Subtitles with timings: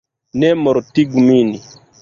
[0.43, 1.57] Ne mortigu min!